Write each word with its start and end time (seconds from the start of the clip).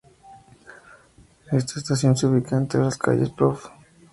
Esta 1.51 1.79
estación 1.79 2.17
se 2.17 2.25
ubica 2.25 2.57
entre 2.57 2.79
las 2.81 2.97
calles 2.97 3.29
"Prof. 3.29 3.67